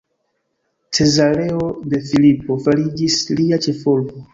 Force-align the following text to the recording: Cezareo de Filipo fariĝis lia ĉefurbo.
Cezareo 0.97 1.67
de 1.93 2.01
Filipo 2.09 2.61
fariĝis 2.67 3.23
lia 3.41 3.67
ĉefurbo. 3.69 4.25